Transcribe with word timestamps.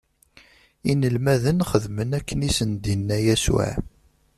Inelmaden 0.91 1.59
xedmen 1.69 2.11
akken 2.19 2.39
i 2.47 2.49
sen-d-inna 2.57 3.17
Yasuɛ. 3.25 3.71